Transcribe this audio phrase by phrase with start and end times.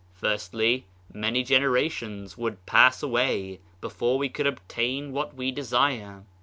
[0.15, 6.23] Firstly, many generations would pass away before we could obtain what we desire.